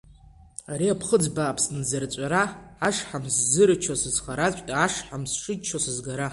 Ари 0.71 0.93
аԥхыӡ 0.93 1.25
бааԥс 1.35 1.65
нзырҵәара, 1.77 2.43
ашҳам 2.87 3.25
сзырччо 3.35 3.95
сызхараҵәҟьа, 4.01 4.75
ашҳам 4.85 5.23
сшыччо 5.31 5.77
сызгара… 5.85 6.27